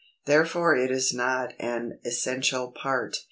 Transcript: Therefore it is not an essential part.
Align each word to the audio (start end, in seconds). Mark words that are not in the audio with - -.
Therefore 0.25 0.75
it 0.75 0.89
is 0.89 1.13
not 1.13 1.53
an 1.59 1.99
essential 2.03 2.71
part. 2.71 3.17